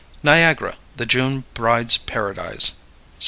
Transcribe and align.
Niagara, 0.23 0.77
the 0.97 1.05
June 1.05 1.43
Bride's 1.53 1.99
Paradise. 1.99 2.79